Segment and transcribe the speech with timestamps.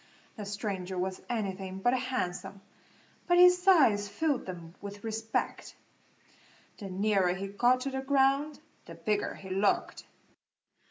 [0.35, 2.59] The stranger was anything but handsome,
[3.27, 5.75] but his size filled them with respect.
[6.79, 10.05] The nearer he got to the ground the bigger he looked.